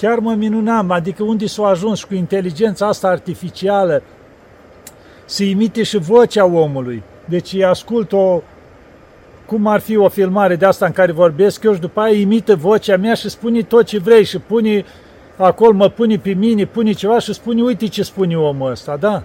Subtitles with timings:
[0.00, 4.02] chiar mă minunam, adică unde s-a ajuns cu inteligența asta artificială
[5.24, 7.02] să imite și vocea omului.
[7.24, 8.42] Deci ascult o,
[9.46, 12.56] cum ar fi o filmare de asta în care vorbesc eu și după aia imită
[12.56, 14.84] vocea mea și spune tot ce vrei și pune
[15.36, 19.22] acolo, mă pune pe mine, pune ceva și spune uite ce spune omul ăsta, da?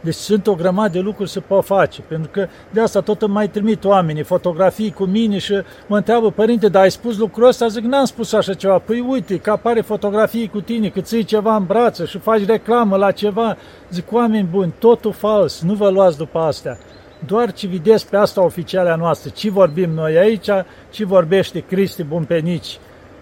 [0.00, 3.32] Deci sunt o grămadă de lucruri să pot face, pentru că de asta tot îmi
[3.32, 5.52] mai trimit oamenii fotografii cu mine și
[5.86, 7.66] mă întreabă, părinte, dar ai spus lucrul ăsta?
[7.66, 8.78] Zic, n-am spus așa ceva.
[8.78, 12.96] Păi uite, că apare fotografii cu tine, că ții ceva în brață și faci reclamă
[12.96, 13.56] la ceva.
[13.90, 16.78] Zic, oameni buni, totul fals, nu vă luați după astea.
[17.26, 20.48] Doar ce vedeți pe asta oficialea noastră, ce vorbim noi aici,
[20.90, 22.78] ce vorbește Cristi Bumpenici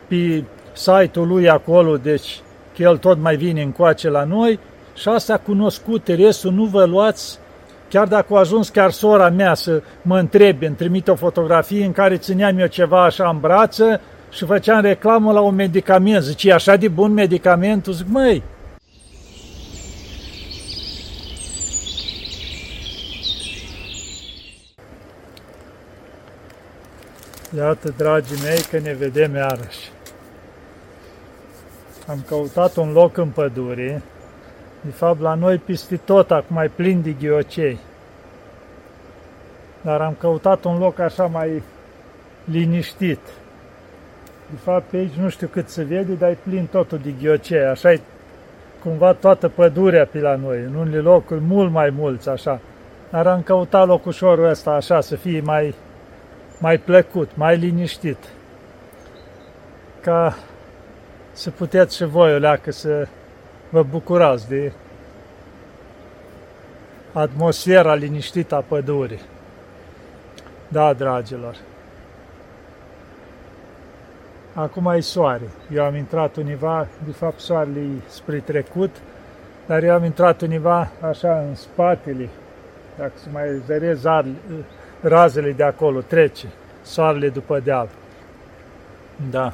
[0.09, 2.41] pe site-ul lui acolo, deci
[2.77, 4.59] că el tot mai vine încoace la noi,
[4.96, 7.38] și astea cunoscute, restul nu vă luați,
[7.88, 11.92] chiar dacă a ajuns chiar sora mea să mă întrebe, îmi trimite o fotografie în
[11.92, 14.00] care țineam eu ceva așa în brață
[14.30, 16.22] și făceam reclamă la un medicament.
[16.22, 17.92] Zice, e așa de bun medicamentul?
[17.92, 18.42] Zic, măi,
[27.56, 29.91] Iată, dragii mei, că ne vedem iarăși.
[32.06, 34.03] Am căutat un loc în pădure,
[34.80, 37.78] de fapt, la noi peste tot acum mai plin de ghiocei.
[39.80, 41.62] Dar am căutat un loc așa mai
[42.44, 43.20] liniștit.
[44.50, 47.64] De fapt, pe aici nu știu cât se vede, dar e plin totul de ghiocei.
[47.64, 48.00] Așa e
[48.82, 50.58] cumva toată pădurea pe la noi.
[50.58, 52.60] În unele locuri mult mai mulți, așa.
[53.10, 55.74] Dar am căutat locușorul ăsta așa, să fie mai,
[56.58, 58.19] mai plăcut, mai liniștit.
[60.00, 60.36] Ca
[61.32, 63.06] să puteți și voi o leacă să
[63.69, 64.72] vă bucurați de
[67.12, 69.20] atmosfera liniștită a pădurii.
[70.69, 71.56] Da, dragilor.
[74.55, 75.48] Acum e soare.
[75.72, 78.97] Eu am intrat univa, de fapt soarele e spre trecut,
[79.67, 82.28] dar eu am intrat univa așa în spatele,
[82.98, 84.03] dacă se mai zărez
[85.00, 86.47] razele de acolo, trece
[86.83, 87.88] soarele după deal.
[89.31, 89.53] Da.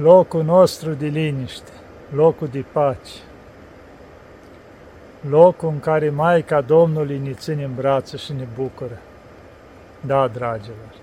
[0.00, 1.70] Locul nostru de liniște
[2.14, 3.12] locul de pace,
[5.28, 8.98] locul în care Maica Domnului ne ține în brațe și ne bucură.
[10.06, 10.94] Da, dragilor.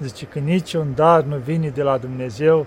[0.00, 2.66] Zice că niciun dar nu vine de la Dumnezeu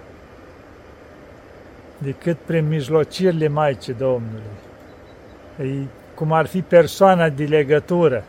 [1.98, 4.42] decât prin mijlocirile Maicii Domnului.
[5.60, 5.86] E
[6.16, 8.24] cum ar fi persoana de legătură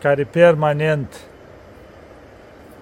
[0.00, 1.20] care permanent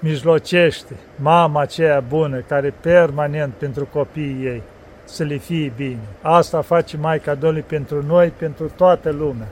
[0.03, 4.63] mijlocește mama aceea bună care permanent pentru copiii ei
[5.05, 6.07] să le fie bine.
[6.23, 9.47] Asta face Maica Domnului pentru noi, pentru toată lumea.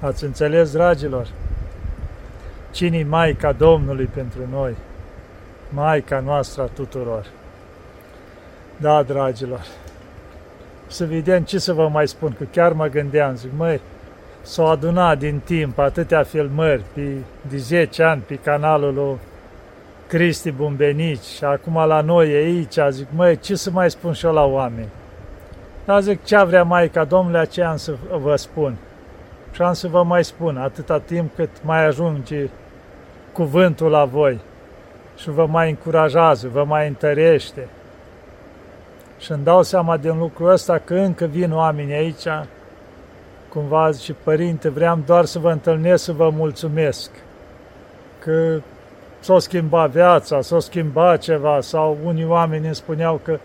[0.00, 1.26] Ați înțeles, dragilor?
[2.70, 4.74] cine e Maica Domnului pentru noi?
[5.68, 7.26] Maica noastră a tuturor.
[8.76, 9.66] Da, dragilor,
[10.86, 13.80] să vedem ce să vă mai spun, că chiar mă gândeam, zic, măi,
[14.42, 17.16] s-au adunat din timp atâtea filmări pe,
[17.48, 19.18] de 10 ani pe canalul lui
[20.06, 24.32] Cristi Bumbenici și acum la noi aici, zic, măi, ce să mai spun și eu
[24.32, 24.88] la oameni?
[25.84, 28.76] Dar zic, ce vrea Maica Domnule, aceea am să vă spun.
[29.52, 32.48] Și am să vă mai spun, atâta timp cât mai ajunge
[33.32, 34.40] cuvântul la voi
[35.16, 37.68] și vă mai încurajează, vă mai întărește.
[39.18, 42.26] Și îmi dau seama din lucrul ăsta că încă vin oameni aici,
[43.48, 47.10] cumva zice, Părinte, vreau doar să vă întâlnesc, să vă mulțumesc,
[48.18, 48.60] că
[49.24, 53.38] s-a schimbat viața, s-a schimbat ceva, sau unii oameni îmi spuneau că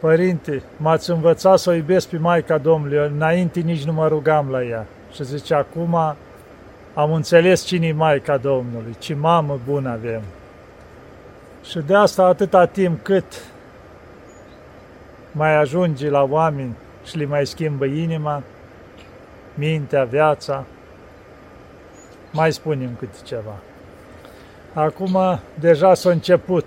[0.00, 4.50] Părinte, m-ați învățat să o iubesc pe Maica Domnului, eu înainte nici nu mă rugam
[4.50, 4.86] la ea.
[5.12, 5.94] Și zice, acum
[6.94, 10.22] am înțeles cine e Maica Domnului, ce mamă bună avem.
[11.64, 13.24] Și de asta atâta timp cât
[15.32, 18.42] mai ajunge la oameni și le mai schimbă inima,
[19.54, 20.64] mintea, viața,
[22.32, 23.54] mai spunem câte ceva.
[24.74, 26.64] Acum deja s-a început,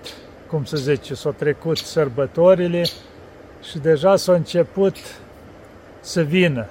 [0.49, 2.83] cum să zice, s-au trecut sărbătorile
[3.69, 4.95] și deja s-a început
[5.99, 6.65] să vină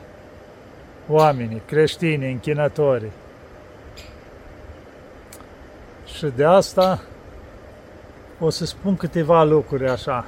[1.08, 3.12] oamenii, creștini, închinătorii.
[6.04, 7.02] Și de asta
[8.40, 10.24] o să spun câteva lucruri așa.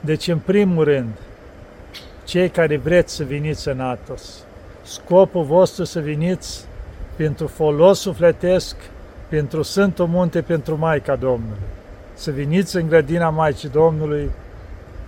[0.00, 1.12] Deci, în primul rând,
[2.24, 4.44] cei care vreți să veniți în Atos,
[4.82, 6.64] scopul vostru să veniți
[7.16, 8.76] pentru folos sufletesc
[9.28, 11.62] pentru Sfântul Munte, pentru Maica Domnului.
[12.14, 14.30] Să veniți în grădina Maicii Domnului,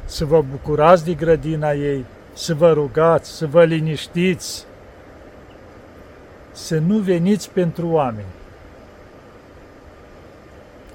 [0.04, 4.64] să vă bucurați de grădina ei, să vă rugați, să vă liniștiți,
[6.52, 8.26] să nu veniți pentru oameni.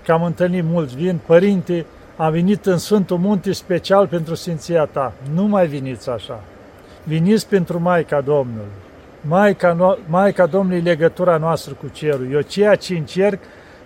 [0.04, 1.86] Că am întâlnit mulți, vin, părinte,
[2.16, 5.14] Am venit în Sfântul Munte special pentru Sfinția ta.
[5.34, 6.44] Nu mai veniți așa.
[7.04, 8.72] Veniți pentru Maica Domnului.
[9.28, 12.31] Maica, Maica Domnului legătura noastră cu cerul.
[12.31, 13.40] Eu ceea ce încerc,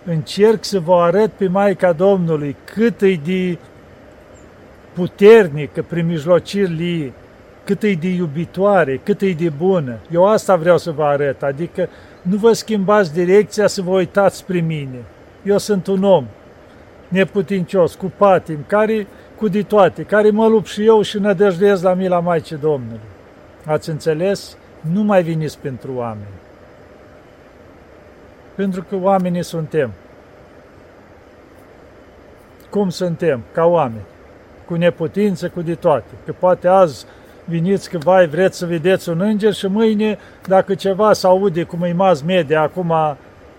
[0.04, 3.58] încerc să vă arăt pe Maica Domnului cât e de
[4.92, 7.12] puternică prin mijlocirile
[7.64, 9.96] cât e de iubitoare, cât e de bună.
[10.10, 11.88] Eu asta vreau să vă arăt, adică
[12.22, 15.04] nu vă schimbați direcția să vă uitați spre mine.
[15.42, 16.24] Eu sunt un om
[17.08, 19.06] neputincios, cu patim, care
[19.36, 23.00] cu de toate, care mă lupt și eu și nădăjduiesc la mila Maicii Domnului.
[23.64, 24.56] Ați înțeles?
[24.80, 26.38] Nu mai veniți pentru oameni.
[28.54, 29.90] Pentru că oamenii suntem.
[32.70, 33.40] Cum suntem?
[33.52, 34.04] Ca oameni.
[34.66, 36.10] Cu neputință, cu de toate.
[36.24, 37.06] Că poate azi
[37.44, 41.82] veniți că vai, vreți să vedeți un înger și mâine, dacă ceva se aude cum
[41.82, 42.94] e mass media acum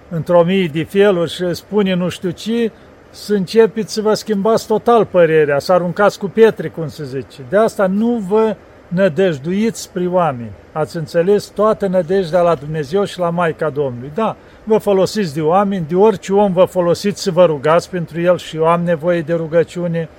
[0.09, 2.71] într-o mie de feluri și spune nu știu ce,
[3.09, 7.41] să începeți să vă schimbați total părerea, să aruncați cu pietre, cum se zice.
[7.49, 8.55] De asta nu vă
[8.89, 10.51] nădăjduiți spre oameni.
[10.71, 14.11] Ați înțeles toată nădejdea la Dumnezeu și la Maica Domnului.
[14.13, 18.37] Da, vă folosiți de oameni, de orice om vă folosiți să vă rugați pentru el
[18.37, 20.09] și eu am nevoie de rugăciune.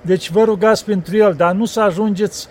[0.00, 2.48] Deci vă rugați pentru el, dar nu să ajungeți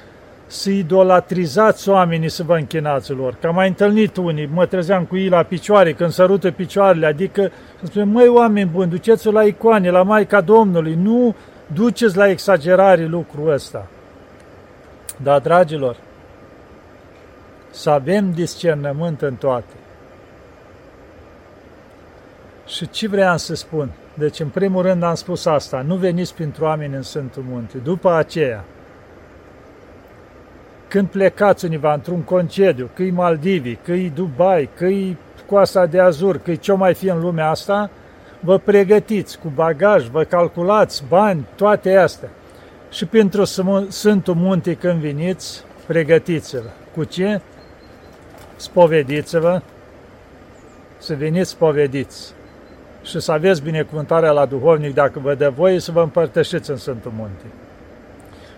[0.48, 3.36] să idolatrizați oamenii să vă închinați lor.
[3.42, 7.52] Că am mai întâlnit unii, mă trezeam cu ei la picioare, când sărută picioarele, adică
[7.84, 11.36] spune, măi oameni buni, duceți-o la icoane, la Maica Domnului, nu
[11.74, 13.88] duceți la exagerare lucrul ăsta.
[15.22, 15.98] Dar, dragilor,
[17.70, 19.74] să avem discernământ în toate.
[22.66, 23.90] Și ce vreau să spun?
[24.14, 27.78] Deci, în primul rând am spus asta, nu veniți pentru oameni în Sfântul Munte.
[27.78, 28.64] După aceea,
[30.88, 36.74] când plecați univa într-un concediu, că-i Maldivi, că-i Dubai, că-i Coasta de Azur, că-i ce
[36.74, 37.90] mai fi în lumea asta,
[38.40, 42.30] vă pregătiți cu bagaj, vă calculați bani, toate astea.
[42.94, 43.44] Și pentru
[43.88, 46.70] Sfântul Munte când veniți, pregătiți-vă.
[46.96, 47.42] Cu ce?
[48.56, 49.62] Spovediți-vă,
[50.98, 52.34] să veniți spovediți
[53.04, 57.12] și să aveți binecuvântarea la duhovnic dacă vă dă voie să vă împărtășiți în Sfântul
[57.16, 57.46] Munte.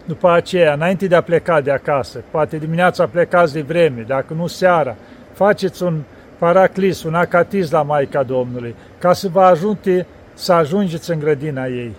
[0.06, 4.48] După aceea, înainte de a pleca de acasă, poate dimineața plecați de vreme, dacă nu
[4.48, 4.96] seara,
[5.34, 6.02] faceți un
[6.38, 11.96] paraclis, un acatiz la Maica Domnului, ca să vă ajute să ajungeți în grădina ei.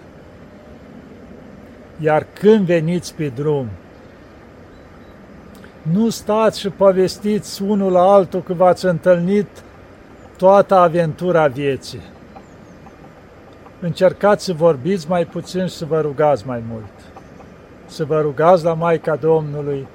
[2.01, 3.69] Iar când veniți pe drum,
[5.83, 9.47] nu stați și povestiți unul la altul că v-ați întâlnit
[10.37, 12.03] toată aventura vieții.
[13.81, 17.07] Încercați să vorbiți mai puțin și să vă rugați mai mult
[17.87, 19.87] să vă rugați la Maica Domnului,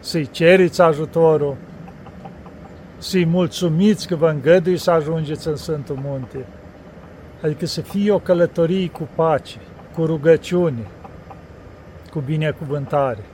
[0.00, 1.56] să-i ceriți ajutorul,
[2.98, 6.46] să-i mulțumiți că vă îngădui să ajungeți în Sfântul Munte.
[7.42, 9.58] Adică să fie o călătorie cu pace,
[9.98, 10.86] cu rugăciune,
[12.10, 13.24] cu binecuvântare.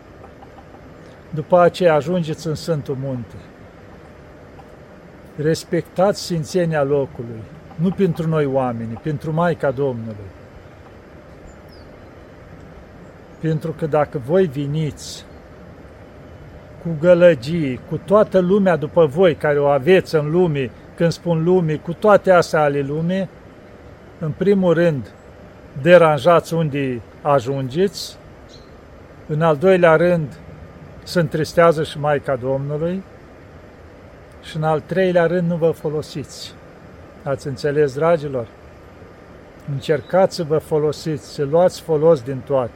[1.30, 3.34] După aceea ajungeți în Sfântul Munte.
[5.36, 7.42] Respectați sfințenia locului,
[7.74, 10.30] nu pentru noi oameni, pentru Maica Domnului.
[13.40, 15.24] Pentru că dacă voi viniți
[16.82, 21.74] cu gălăgii, cu toată lumea după voi care o aveți în lume, când spun lume,
[21.74, 23.28] cu toate astea ale lumii,
[24.18, 25.12] în primul rând
[25.82, 28.16] deranjați unde ajungeți,
[29.26, 30.32] în al doilea rând
[31.02, 33.02] se întristează și Maica Domnului
[34.42, 36.54] și în al treilea rând nu vă folosiți.
[37.22, 38.46] Ați înțeles, dragilor?
[39.72, 42.72] Încercați să vă folosiți, să luați folos din toate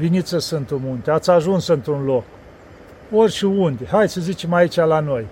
[0.00, 2.24] veniți în Sfântul Munte, ați ajuns într-un loc,
[3.12, 5.26] ori și unde, hai să zicem aici la noi.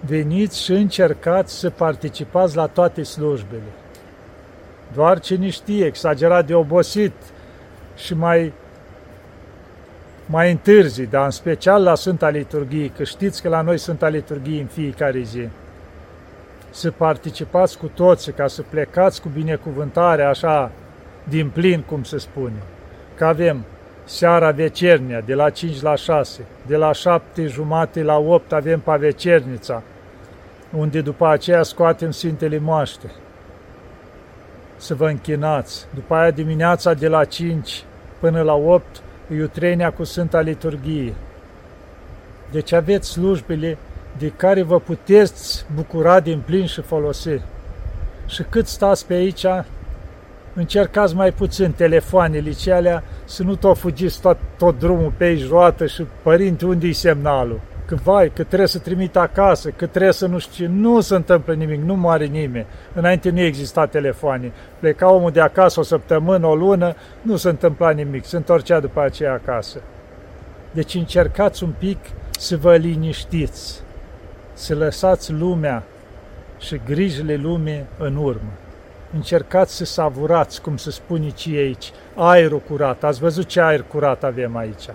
[0.00, 3.72] Veniți și încercați să participați la toate slujbele.
[4.94, 7.12] Doar cine știe, exagerat de obosit
[7.96, 8.52] și mai
[10.30, 14.60] mai întârzi, dar în special la Sfânta Liturghie, că știți că la noi Sfânta Liturghie
[14.60, 15.48] în fiecare zi.
[16.70, 20.70] Să participați cu toți, ca să plecați cu binecuvântare așa
[21.28, 22.62] din plin, cum se spune.
[23.14, 23.64] Că avem
[24.04, 29.82] seara vecernia, de la 5 la 6, de la 7 jumate la 8 avem pavecernița,
[30.76, 33.10] unde după aceea scoatem Sfintele Moaște.
[34.80, 35.86] Să vă închinați.
[35.94, 37.84] După aia dimineața de la 5
[38.20, 38.84] până la 8
[39.32, 41.14] iutrenia cu Sfânta Liturghie.
[42.50, 43.78] Deci aveți slujbele
[44.18, 47.40] de care vă puteți bucura din plin și folosi.
[48.26, 49.46] Și cât stați pe aici,
[50.54, 55.86] încercați mai puțin telefoanele alea, să nu tot fugiți tot, tot drumul pe aici roată
[55.86, 57.60] și părinte, unde-i semnalul?
[57.90, 61.14] Că vai, că trebuie să trimit acasă, că trebuie să nu știu ce, nu se
[61.14, 62.66] întâmplă nimic, nu moare nimeni.
[62.94, 64.52] Înainte nu exista telefoane.
[64.78, 69.00] Pleca omul de acasă o săptămână, o lună, nu se întâmpla nimic, se întorcea după
[69.00, 69.80] aceea acasă.
[70.70, 71.98] Deci încercați un pic
[72.30, 73.82] să vă liniștiți,
[74.52, 75.82] să lăsați lumea
[76.58, 78.52] și grijile lumii în urmă.
[79.14, 83.04] Încercați să savurați, cum se spune și aici, aerul curat.
[83.04, 84.88] Ați văzut ce aer curat avem aici?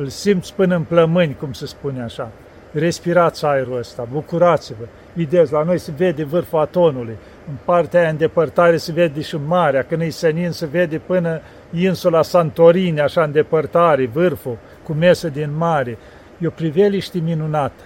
[0.00, 2.30] Îl simți până în plămâni, cum se spune așa.
[2.72, 4.84] Respirați aerul ăsta, bucurați-vă.
[5.12, 7.16] Vedeți, la noi se vede vârful atonului.
[7.48, 9.82] În partea aia în depărtare se vede și marea.
[9.82, 11.40] Când e senin se vede până
[11.72, 15.98] insula Santorini, așa în depărtare, vârful, cu mesă din mare.
[16.38, 17.82] E o priveliște minunată.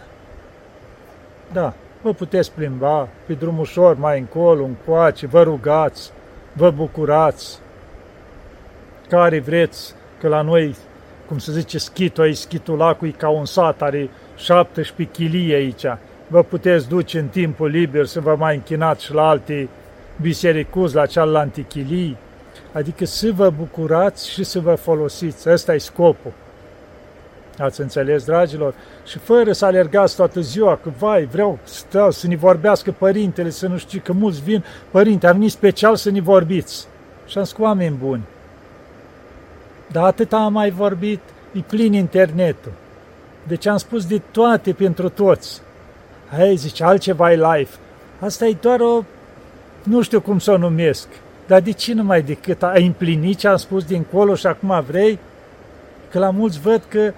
[1.52, 6.12] Da, vă puteți plimba pe drum ușor, mai încolo, încoace, vă rugați,
[6.52, 7.58] vă bucurați,
[9.08, 10.76] care vreți, că la noi,
[11.26, 15.84] cum se zice, schitul, aici, schitul lacului ca un sat, are 17 chilii aici.
[16.26, 19.68] Vă puteți duce în timpul liber să vă mai închinați și la alte
[20.20, 22.16] bisericuzi, la cealaltă chilii,
[22.72, 25.50] adică să vă bucurați și să vă folosiți.
[25.50, 26.32] Ăsta e scopul.
[27.58, 28.74] Ați înțeles, dragilor?
[29.06, 33.66] Și fără să alergați toată ziua, că vai, vreau stau, să ne vorbească părintele, să
[33.66, 36.86] nu știu, că mulți vin, părinte, am venit special să ne vorbiți.
[37.26, 38.22] Și am zis, oameni buni.
[39.94, 41.20] Dar atât am mai vorbit,
[41.52, 42.72] e plin internetul.
[43.46, 45.60] Deci am spus de toate pentru toți.
[46.30, 47.70] Hai, zice, altceva e live.
[48.20, 49.02] Asta e doar o,
[49.82, 51.08] nu știu cum să o numesc,
[51.46, 55.18] dar de ce numai decât ai împlinit ce am spus dincolo și acum vrei?
[56.10, 57.12] Că la mulți văd că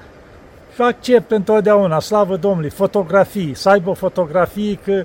[0.79, 5.05] accept întotdeauna, slavă Domnului, fotografii, să aibă fotografii că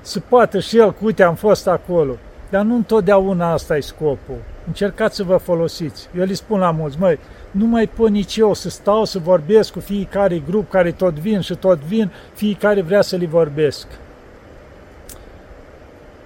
[0.00, 2.16] se poate și el, că uite, am fost acolo.
[2.50, 4.36] Dar nu întotdeauna asta e scopul.
[4.66, 6.08] Încercați să vă folosiți.
[6.16, 7.18] Eu le spun la mulți, măi,
[7.50, 11.40] nu mai pot nici eu să stau să vorbesc cu fiecare grup care tot vin
[11.40, 13.86] și tot vin, fiecare vrea să li vorbesc.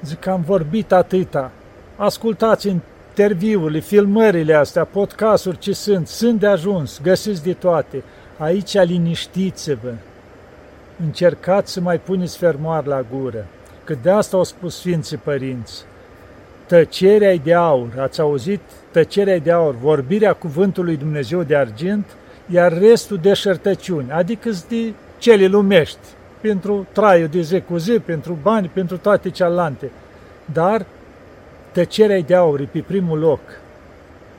[0.02, 1.50] Zic că am vorbit atâta.
[1.96, 8.02] Ascultați interviurile, filmările astea, podcasturi ce sunt, sunt de ajuns, găsiți de toate.
[8.38, 9.94] Aici liniștiți-vă.
[11.04, 13.46] Încercați să mai puneți fermoar la gură,
[13.84, 15.84] că de asta au spus Sfinții Părinți.
[16.74, 18.60] Tăcerea de aur, ați auzit?
[18.90, 22.06] Tăcerea de aur, vorbirea cuvântului Dumnezeu de argint,
[22.50, 25.98] iar restul de șertăciuni, adică de cele lumești,
[26.40, 29.90] pentru traiul de zi cu zi, pentru bani, pentru toate cealante.
[30.52, 30.86] Dar
[31.72, 33.40] tăcerea de aur e pe primul loc.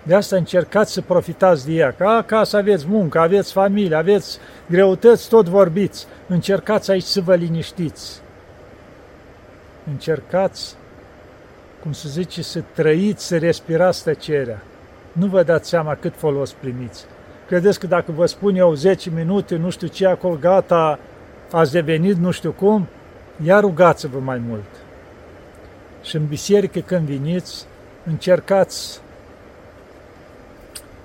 [0.04, 1.92] De asta încercați să profitați de ea.
[1.92, 4.40] Că acasă aveți muncă, aveți familie, aveți
[4.70, 6.08] greutăți, tot vorbiți.
[6.28, 8.22] Încercați aici să vă liniștiți.
[9.92, 10.76] Încercați,
[11.86, 14.62] cum se zice, să trăiți, să respirați tăcerea.
[15.12, 17.06] Nu vă dați seama cât folos primiți.
[17.48, 21.00] Credeți că dacă vă spun eu 10 minute, nu știu ce, acolo gata,
[21.52, 22.88] ați devenit nu știu cum,
[23.44, 24.66] iar rugați-vă mai mult.
[26.02, 27.66] Și în biserică când veniți,
[28.06, 29.02] încercați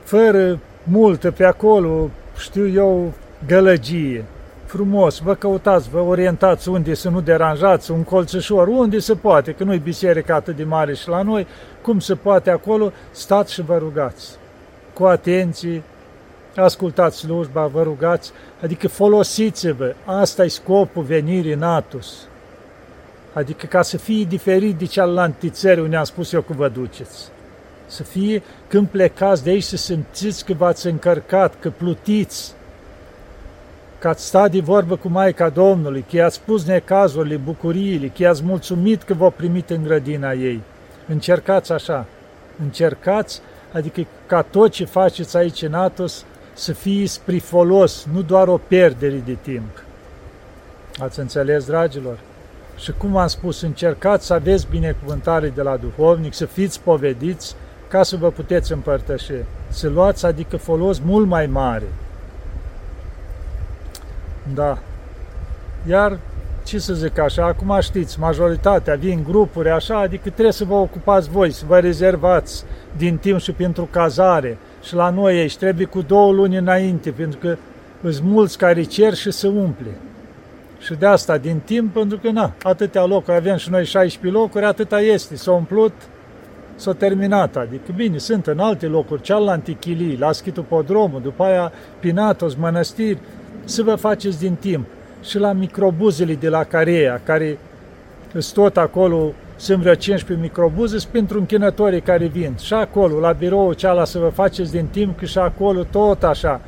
[0.02, 3.12] fără multă pe acolo, știu eu,
[3.46, 4.24] gălăgie.
[4.70, 9.64] Frumos, vă căutați, vă orientați unde să nu deranjați, un colțășor, unde se poate, că
[9.64, 11.46] nu-i biserica atât de mare și la noi,
[11.82, 14.36] cum se poate acolo, stați și vă rugați.
[14.92, 15.82] Cu atenție,
[16.56, 22.26] ascultați slujba, vă rugați, adică folosiți-vă, asta e scopul venirii în Atus.
[23.32, 27.30] Adică ca să fie diferit de cealaltă țări unde am spus eu că vă duceți
[27.86, 32.54] să fie când plecați de aici să simțiți că v-ați încărcat, că plutiți,
[34.00, 38.44] că ați stat de vorbă cu Maica Domnului, că i-ați spus necazurile, bucuriile, că i-ați
[38.44, 40.60] mulțumit că v-au primit în grădina ei.
[41.08, 42.06] Încercați așa,
[42.62, 43.40] încercați,
[43.72, 48.56] adică ca tot ce faceți aici în Atos să fie spre folos, nu doar o
[48.56, 49.84] pierdere de timp.
[50.98, 52.18] Ați înțeles, dragilor?
[52.76, 57.54] Și cum am spus, încercați să aveți binecuvântare de la duhovnic, să fiți povediți,
[57.88, 59.32] ca să vă puteți împărtăși.
[59.68, 61.86] Să luați, adică folos mult mai mare.
[64.54, 64.78] Da.
[65.88, 66.18] Iar,
[66.64, 71.30] ce să zic așa, acum știți, majoritatea vin grupuri așa, adică trebuie să vă ocupați
[71.30, 72.64] voi, să vă rezervați
[72.96, 74.58] din timp și pentru cazare.
[74.82, 77.56] Și la noi aici trebuie cu două luni înainte, pentru că
[78.02, 79.90] sunt mulți care cer și se umple.
[80.78, 84.64] Și de asta din timp, pentru că na, atâtea locuri, avem și noi 16 locuri,
[84.64, 85.92] atâta este, s-a umplut,
[86.74, 87.56] s-a terminat.
[87.56, 93.18] Adică, bine, sunt în alte locuri, cealaltă chilii, la Schitopodromul, după aia Pinatos, mănăstiri,
[93.70, 94.86] să vă faceți din timp.
[95.22, 97.58] Și la microbuzele de la Carea, care
[98.32, 102.56] sunt tot acolo, sunt vreo 15 microbuze, sunt pentru închinătorii care vin.
[102.60, 106.60] Și acolo, la birou cealaltă, să vă faceți din timp, că și acolo tot așa.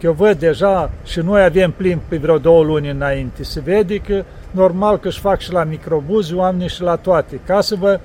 [0.00, 3.44] Că eu văd deja și noi avem plin pe vreo două luni înainte.
[3.44, 7.40] Se vede că normal că își fac și la microbuzi oamenii și la toate.
[7.46, 8.00] Ca să vă,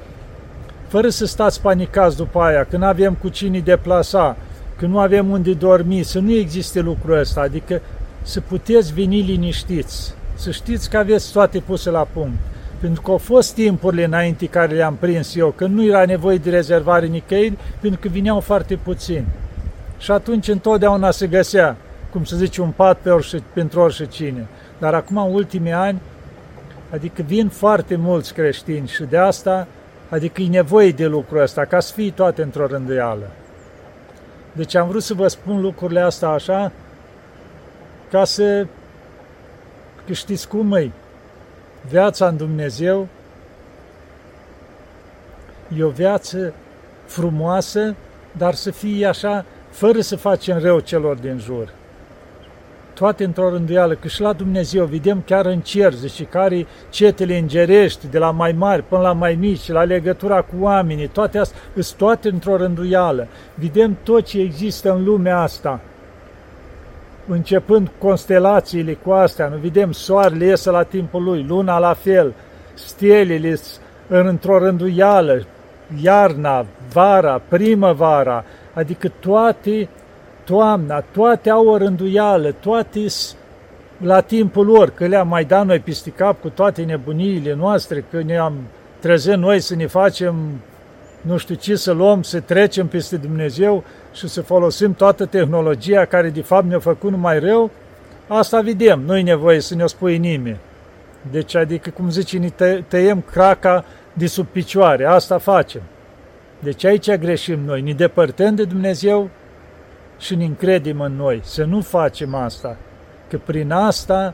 [0.88, 4.38] fără să stați panicați după aia, că nu avem cu cine deplasa,
[4.78, 7.42] că nu avem unde dormi, să nu existe lucrul ăsta.
[7.42, 7.82] Adică
[8.22, 12.38] să puteți veni liniștiți, să știți că aveți toate puse la punct.
[12.80, 16.50] Pentru că au fost timpurile înainte care le-am prins eu, când nu era nevoie de
[16.50, 19.28] rezervare nicăieri, pentru că vineau foarte puțini.
[19.98, 21.76] Și atunci întotdeauna se găsea,
[22.12, 24.48] cum să zice, un pat pe orice, pentru orice cine.
[24.80, 26.02] Dar acum, în ultimii ani,
[26.94, 29.68] adică vin foarte mulți creștini și de asta,
[30.10, 33.32] adică e nevoie de lucrul ăsta, ca să fie toate într-o rânduială.
[34.58, 36.72] Deci am vrut să vă spun lucrurile astea așa,
[38.12, 38.68] ca să,
[40.06, 40.92] că știți cum e,
[41.90, 43.08] viața în Dumnezeu
[45.78, 46.54] e o viață
[47.06, 47.96] frumoasă,
[48.32, 51.74] dar să fie așa, fără să facem rău celor din jur.
[52.98, 58.08] Toate într-o rânduială, că și la Dumnezeu vedem chiar în cer, zice, care cetele îngerești,
[58.08, 61.98] de la mai mari până la mai mici, la legătura cu oamenii, toate astea, sunt
[61.98, 63.27] toate într-o rânduială.
[63.54, 65.80] Vedem tot ce există în lumea asta,
[67.27, 72.34] începând constelațiile cu astea, nu vedem soarele iese la timpul lui, luna la fel,
[72.74, 73.56] stelele
[74.08, 75.46] într-o rânduială,
[76.01, 79.89] iarna, vara, primăvara, adică toate,
[80.48, 83.06] toamna, toate au o rânduială, toate
[83.98, 88.22] la timpul lor, că le-am mai dat noi peste cap cu toate nebuniile noastre, că
[88.22, 88.54] ne-am
[89.00, 90.36] trezit noi să ne facem
[91.22, 96.30] nu știu ce să luăm, să trecem peste Dumnezeu și să folosim toată tehnologia care
[96.30, 97.72] de fapt ne-a făcut numai rău,
[98.27, 100.60] asta vedem, nu-i nevoie să ne-o spui nimeni.
[101.32, 105.82] Deci, adică, cum zice, ne tă- tăiem craca de sub picioare, asta facem.
[106.60, 109.30] Deci aici greșim noi, ne depărtăm de Dumnezeu
[110.18, 112.78] și ne încredem în noi, să nu facem asta,
[113.30, 114.34] că prin asta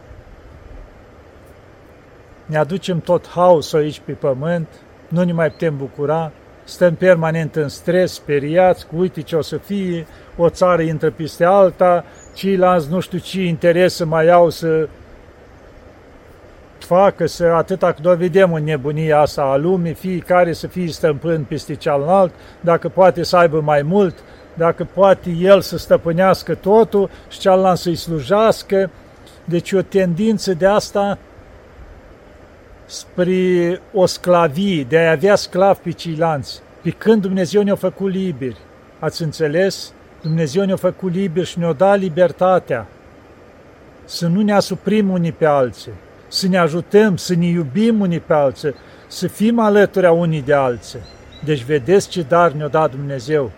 [2.46, 4.68] ne aducem tot haosul aici pe pământ,
[5.08, 6.32] nu ne mai putem bucura,
[6.64, 10.08] stăm permanent în stres, speriați, cu uite ce o să fie,
[10.38, 14.88] o țară intră peste alta, ceilalți nu știu ce interes să mai au să
[16.78, 21.76] facă, să atâta că vedem în nebunia asta a lumii, fiecare să fie stăpân peste
[21.76, 24.16] cealalt, dacă poate să aibă mai mult,
[24.54, 28.90] dacă poate el să stăpânească totul și cealaltă să-i slujească.
[29.46, 31.18] Deci o tendință de asta
[32.86, 36.62] spre o sclavie, de a avea sclav pe ceilalți.
[36.82, 38.58] Pe când Dumnezeu ne-a făcut liberi,
[39.00, 39.94] ați înțeles?
[40.22, 42.88] Dumnezeu ne-a făcut liberi și ne-a dat libertatea
[44.06, 45.92] să nu ne asuprim unii pe alții,
[46.28, 48.76] să ne ajutăm, să ne iubim unii pe alții,
[49.08, 51.00] să fim alături a unii de alții.
[51.44, 53.52] Deci vedeți ce dar ne-a dat Dumnezeu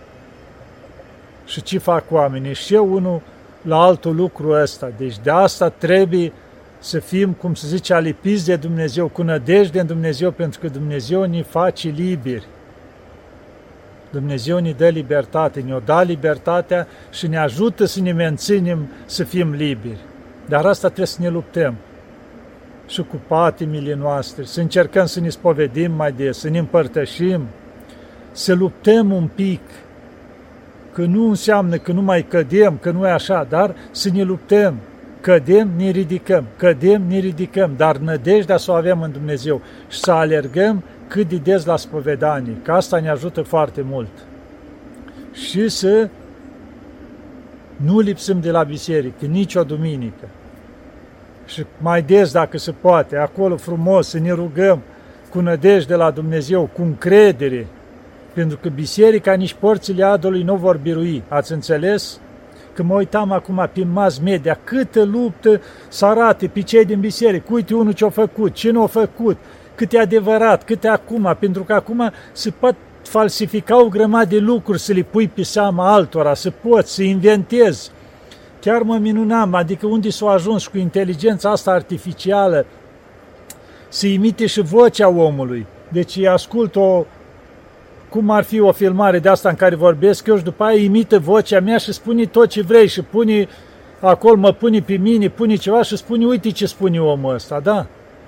[1.46, 2.54] și ce fac oamenii.
[2.54, 3.22] Și eu unul
[3.62, 4.92] la altul lucru ăsta.
[4.98, 6.34] Deci de asta trebuie
[6.80, 11.24] să fim, cum se zice, alipiți de Dumnezeu, cu nădejde în Dumnezeu, pentru că Dumnezeu
[11.24, 12.48] ne face liberi.
[14.10, 19.52] Dumnezeu ne dă libertate, ne-o da libertatea și ne ajută să ne menținem să fim
[19.52, 20.00] liberi.
[20.46, 21.76] Dar asta trebuie să ne luptăm
[22.88, 27.48] și cu patimile noastre, să încercăm să ne spovedim mai des, să ne împărtășim,
[28.32, 29.62] să luptăm un pic,
[30.96, 34.76] că nu înseamnă că nu mai cădem, că nu e așa, dar să ne luptăm,
[35.26, 40.12] Cădem, ne ridicăm, cădem, ne ridicăm, dar nădejdea să o avem în Dumnezeu și să
[40.12, 44.10] alergăm cât de des la spovedanie, că asta ne ajută foarte mult.
[45.32, 46.10] Și să
[47.76, 50.28] nu lipsim de la biserică, nici o duminică.
[51.46, 54.82] Și mai des, dacă se poate, acolo frumos, să ne rugăm
[55.30, 57.68] cu nădejde la Dumnezeu, cu încredere,
[58.36, 61.24] pentru că biserica, nici porțile adului nu vor birui.
[61.28, 62.20] Ați înțeles?
[62.74, 67.46] Că mă uitam acum pe mass media, câtă luptă să arate pe cei din biserică.
[67.50, 69.38] Uite unul ce-a făcut, ce nu a făcut,
[69.76, 74.38] cât e adevărat, cât e acum, pentru că acum se pot falsifica o grămadă de
[74.38, 77.92] lucruri să le pui pe seama altora, să poți, să inventezi.
[78.60, 82.66] Chiar mă minunam, adică unde s-a ajuns cu inteligența asta artificială,
[83.88, 85.66] să imite și vocea omului.
[85.92, 87.06] Deci ascult o,
[88.16, 91.20] cum ar fi o filmare de asta în care vorbesc eu și după aia imită
[91.20, 93.48] vocea mea și spune tot ce vrei și pune
[94.00, 97.86] acolo, mă pune pe mine, pune ceva și spune, uite ce spune omul ăsta, da?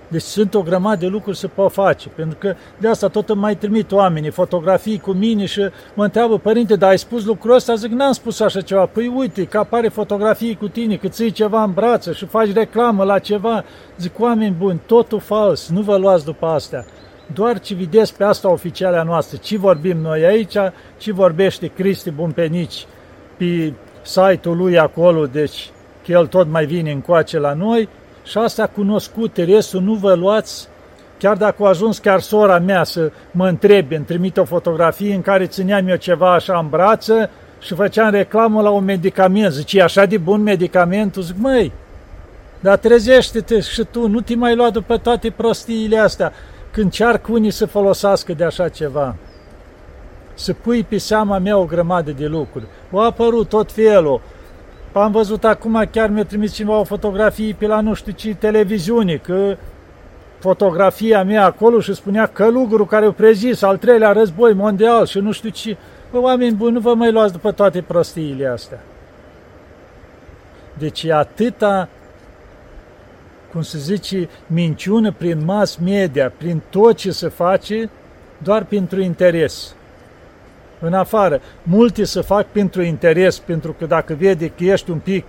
[0.07, 3.39] Deci sunt o grămadă de lucruri să pot face, pentru că de asta tot îmi
[3.39, 7.75] mai trimit oamenii fotografii cu mine și mă întreabă, părinte, dar ai spus lucrul ăsta?
[7.75, 8.85] Zic, n-am spus așa ceva.
[8.85, 13.03] Păi uite, că apare fotografii cu tine, că ții ceva în brațe și faci reclamă
[13.03, 13.63] la ceva.
[13.97, 16.85] Zic, oameni buni, totul fals, nu vă luați după astea
[17.33, 20.55] doar ce vedeți pe asta oficiala noastră, ce vorbim noi aici,
[20.97, 22.85] ce vorbește Cristi Bumpenici
[23.37, 25.69] pe site-ul lui acolo, deci
[26.05, 27.89] că el tot mai vine încoace la noi
[28.23, 30.69] și asta cunoscut, restul nu vă luați
[31.17, 35.21] Chiar dacă a ajuns chiar sora mea să mă întrebe, îmi trimite o fotografie în
[35.21, 39.51] care țineam eu ceva așa în brață și făceam reclamă la un medicament.
[39.51, 41.21] Zice, e așa de bun medicamentul?
[41.21, 41.71] Zic, măi,
[42.59, 46.31] dar trezește-te și tu, nu te mai lua după toate prostiile astea
[46.77, 49.15] când cearcă unii să folosească de așa ceva.
[50.33, 52.65] Să pui pe seama mea o grămadă de lucruri.
[52.91, 54.21] Au apărut tot felul.
[54.93, 59.15] Am văzut acum, chiar mi-a trimis cineva o fotografie pe la nu știu ce televiziune,
[59.15, 59.57] că
[60.39, 65.31] fotografia mea acolo și spunea călugărul care a prezis al treilea război mondial și nu
[65.31, 65.77] știu ce.
[66.11, 68.79] Bă, oameni buni, nu vă mai luați după toate prostiile astea.
[70.73, 71.89] Deci e atâta,
[73.51, 77.89] cum se zice, minciună prin mass media, prin tot ce se face,
[78.37, 79.75] doar pentru interes.
[80.79, 85.25] În afară, multe se fac pentru interes, pentru că dacă vede că ești un pic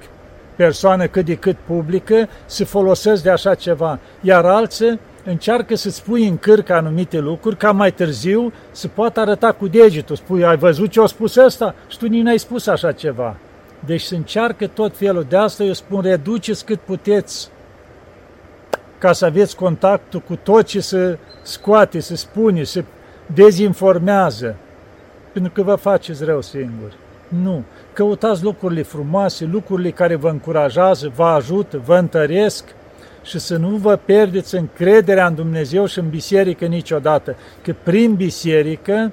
[0.56, 3.98] persoană cât de cât publică, se folosesc de așa ceva.
[4.20, 9.52] Iar alții încearcă să-ți pui în cârcă anumite lucruri, ca mai târziu să poată arăta
[9.52, 10.16] cu degetul.
[10.16, 11.74] Spui, ai văzut ce a spus ăsta?
[11.88, 13.36] Și tu nici n-ai spus așa ceva.
[13.86, 15.26] Deci se încearcă tot felul.
[15.28, 17.48] De asta eu spun, reduceți cât puteți
[18.98, 22.84] ca să aveți contactul cu tot ce se scoate, se spune, se
[23.34, 24.56] dezinformează.
[25.32, 26.96] Pentru că vă faceți rău singuri.
[27.28, 27.64] Nu.
[27.92, 32.64] Căutați lucrurile frumoase, lucrurile care vă încurajează, vă ajută, vă întăresc
[33.22, 39.12] și să nu vă pierdeți încrederea în Dumnezeu și în biserică niciodată, că prin biserică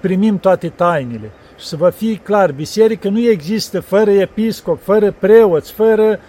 [0.00, 1.30] primim toate tainele.
[1.58, 6.20] Și să vă fie clar, biserică nu există fără episcop, fără preoți, fără...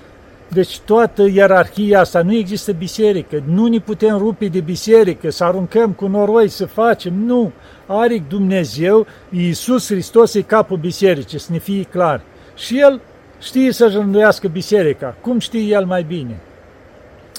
[0.49, 5.91] Deci toată ierarhia asta, nu există biserică, nu ne putem rupe de biserică, să aruncăm
[5.91, 7.51] cu noroi, să facem, nu
[7.85, 12.21] are Dumnezeu, Iisus Hristos e capul bisericii, să ne fie clar.
[12.55, 13.01] Și El
[13.39, 16.39] știe să rânduiască biserica, cum știe El mai bine.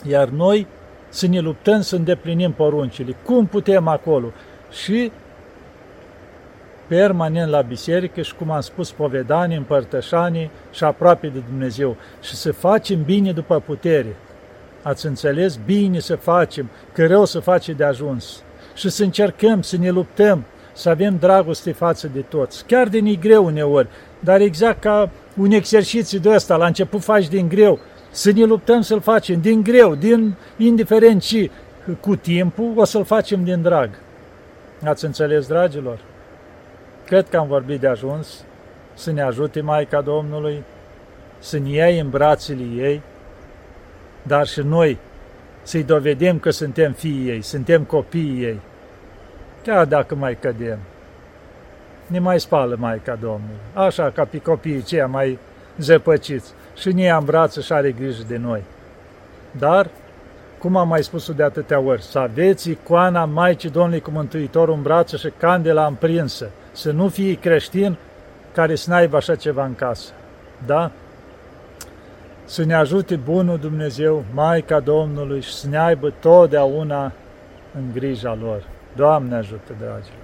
[0.08, 0.66] Iar noi
[1.08, 3.16] să ne luptăm să îndeplinim poruncile.
[3.24, 4.32] Cum putem acolo?
[4.84, 5.12] Și
[6.90, 11.96] permanent la biserică și, cum am spus, povedanii, împărtășanii și aproape de Dumnezeu.
[12.20, 14.16] Și să facem bine după putere.
[14.82, 15.58] Ați înțeles?
[15.64, 18.42] Bine să facem, că rău să face de ajuns
[18.74, 22.64] și să încercăm să ne luptăm, să avem dragoste față de toți.
[22.66, 23.88] Chiar de e greu uneori,
[24.20, 27.78] dar exact ca un exercițiu de ăsta, la început faci din greu,
[28.10, 31.50] să ne luptăm să-l facem din greu, din indiferent și
[32.00, 33.90] cu timpul, o să-l facem din drag.
[34.84, 35.98] Ați înțeles, dragilor?
[37.10, 38.44] Cred că am vorbit de ajuns
[38.94, 40.62] să ne ajute Maica Domnului,
[41.38, 43.02] să ne iei în brațele ei,
[44.22, 44.98] dar și noi
[45.62, 48.60] să-i dovedim că suntem fiii ei, suntem copiii ei.
[49.62, 50.78] Chiar dacă mai cădem,
[52.06, 55.38] ne mai spală Maica Domnului, așa ca pe copiii ceia mai
[55.78, 58.62] zăpăciți și ne ia în brață și are grijă de noi.
[59.58, 59.88] Dar,
[60.58, 64.82] cum am mai spus de atâtea ori, să aveți icoana Maicii Domnului cu Mântuitorul în
[64.82, 67.96] brață și candela împrinsă, să nu fie creștin
[68.52, 70.12] care să n-aibă așa ceva în casă.
[70.66, 70.90] Da?
[72.50, 77.12] să ne ajute Bunul Dumnezeu, Maica Domnului și să ne aibă totdeauna
[77.74, 78.62] în grija lor.
[78.96, 80.19] Doamne ajută, dragii!